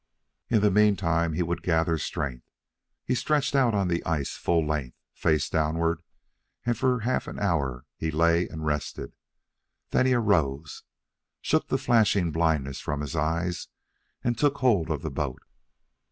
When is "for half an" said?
6.75-7.37